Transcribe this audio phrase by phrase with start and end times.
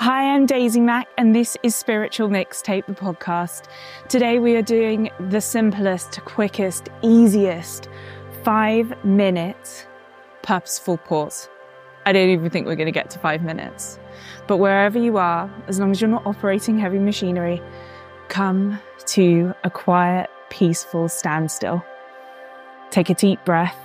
[0.00, 3.64] Hi, I'm Daisy Mack, and this is Spiritual Mixtape, the podcast.
[4.08, 7.86] Today, we are doing the simplest, quickest, easiest
[8.42, 9.86] five minute
[10.40, 11.50] purposeful pause.
[12.06, 13.98] I don't even think we're going to get to five minutes.
[14.46, 17.60] But wherever you are, as long as you're not operating heavy machinery,
[18.28, 21.84] come to a quiet, peaceful standstill.
[22.88, 23.76] Take a deep breath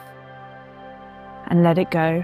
[1.47, 2.23] and let it go.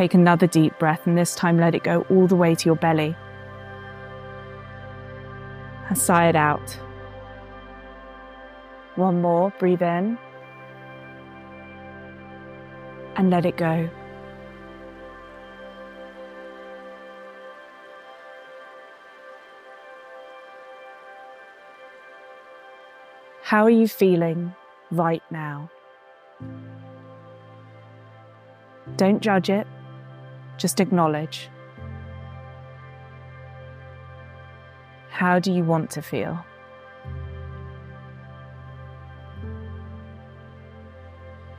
[0.00, 2.74] Take another deep breath and this time let it go all the way to your
[2.74, 3.14] belly.
[5.90, 6.70] And sigh it out.
[8.96, 10.16] One more, breathe in.
[13.16, 13.90] And let it go.
[23.42, 24.54] How are you feeling
[24.90, 25.70] right now?
[28.96, 29.66] Don't judge it,
[30.60, 31.48] just acknowledge.
[35.08, 36.44] How do you want to feel?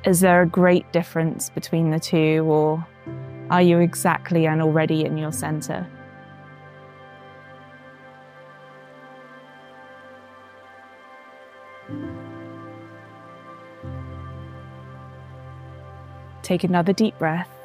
[0.05, 2.85] Is there a great difference between the two, or
[3.49, 5.87] are you exactly and already in your center?
[16.41, 17.60] Take another deep breath.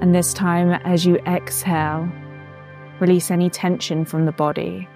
[0.00, 2.10] And this time, as you exhale,
[3.00, 4.88] release any tension from the body.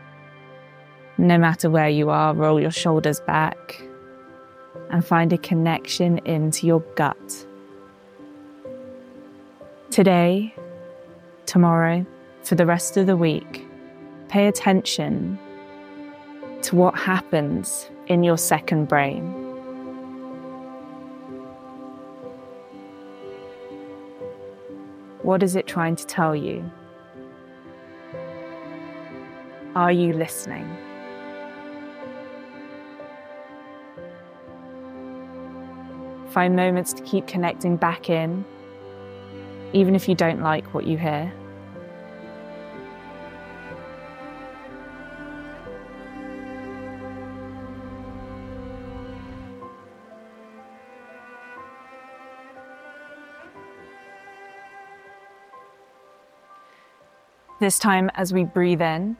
[1.18, 3.82] No matter where you are, roll your shoulders back
[4.90, 7.46] and find a connection into your gut.
[9.90, 10.54] Today,
[11.46, 12.04] tomorrow,
[12.42, 13.66] for the rest of the week,
[14.28, 15.38] pay attention
[16.62, 19.43] to what happens in your second brain.
[25.24, 26.70] What is it trying to tell you?
[29.74, 30.68] Are you listening?
[36.28, 38.44] Find moments to keep connecting back in,
[39.72, 41.32] even if you don't like what you hear.
[57.64, 59.16] This time, as we breathe in,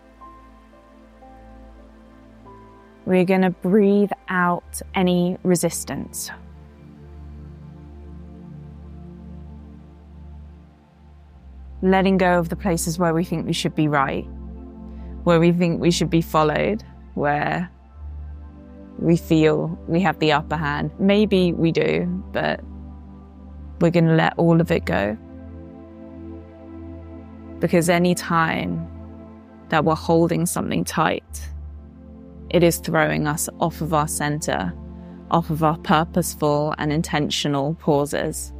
[3.06, 6.30] we're going to breathe out any resistance.
[11.80, 14.26] Letting go of the places where we think we should be right,
[15.22, 16.84] where we think we should be followed,
[17.14, 17.70] where
[18.98, 20.90] we feel we have the upper hand.
[20.98, 22.60] Maybe we do, but
[23.80, 25.16] we're going to let all of it go.
[27.60, 28.86] Because any time
[29.68, 31.48] that we're holding something tight,
[32.50, 34.72] it is throwing us off of our center,
[35.30, 38.52] off of our purposeful and intentional pauses.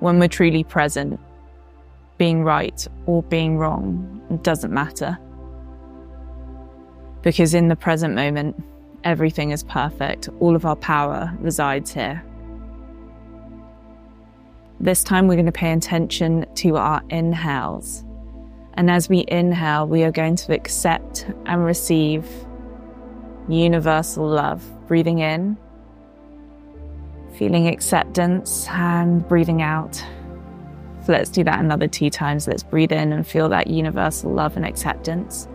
[0.00, 1.18] When we're truly present,
[2.18, 5.18] being right or being wrong doesn't matter.
[7.22, 8.62] Because in the present moment,
[9.04, 10.28] everything is perfect.
[10.40, 12.22] All of our power resides here.
[14.82, 18.02] This time we're going to pay attention to our inhales.
[18.74, 22.26] And as we inhale, we are going to accept and receive
[23.48, 24.60] universal love.
[24.88, 25.56] Breathing in,
[27.38, 29.94] feeling acceptance, and breathing out.
[31.06, 32.48] So let's do that another two times.
[32.48, 35.46] Let's breathe in and feel that universal love and acceptance.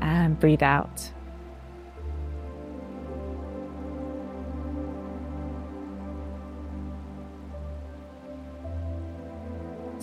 [0.00, 1.12] And breathe out.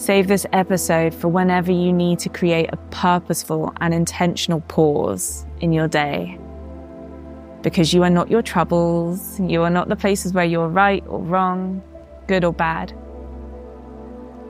[0.09, 5.71] Save this episode for whenever you need to create a purposeful and intentional pause in
[5.71, 6.35] your day.
[7.61, 11.19] Because you are not your troubles, you are not the places where you're right or
[11.19, 11.83] wrong,
[12.25, 12.91] good or bad.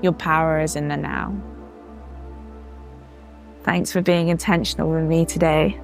[0.02, 1.38] Your power is in the now.
[3.64, 5.78] Thanks for being intentional with me today.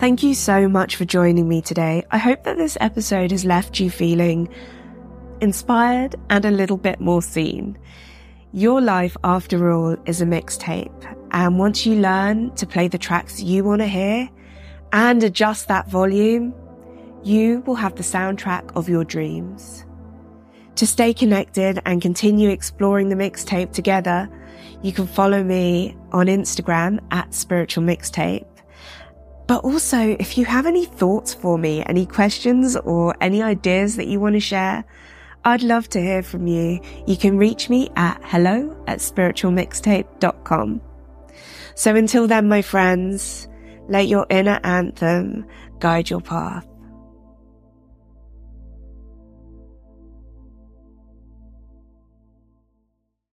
[0.00, 2.04] Thank you so much for joining me today.
[2.10, 4.48] I hope that this episode has left you feeling
[5.42, 7.76] inspired and a little bit more seen.
[8.54, 11.16] Your life, after all, is a mixtape.
[11.32, 14.30] And once you learn to play the tracks you want to hear
[14.94, 16.54] and adjust that volume,
[17.22, 19.84] you will have the soundtrack of your dreams.
[20.76, 24.30] To stay connected and continue exploring the mixtape together,
[24.80, 28.46] you can follow me on Instagram at spiritual mixtape.
[29.50, 34.06] But also, if you have any thoughts for me, any questions or any ideas that
[34.06, 34.84] you want to share,
[35.44, 36.78] I'd love to hear from you.
[37.04, 40.80] You can reach me at hello at spiritualmixtape.com.
[41.74, 43.48] So until then, my friends,
[43.88, 45.44] let your inner anthem
[45.80, 46.69] guide your path.